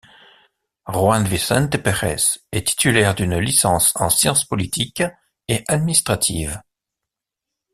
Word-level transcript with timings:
Juan 0.87 1.27
Vicente 1.27 1.77
Pérez 1.77 2.15
est 2.51 2.65
titulaire 2.67 3.13
d'une 3.13 3.37
licence 3.37 3.91
en 3.95 4.09
sciences 4.09 4.45
politiques 4.45 5.03
et 5.47 5.63
administratives. 5.67 6.59